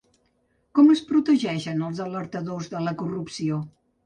Com 0.79 0.87
es 0.93 1.03
protegeixen 1.09 1.83
els 1.89 2.01
alertadors 2.07 2.73
de 2.73 2.83
la 2.89 2.95
corrupció? 3.05 3.63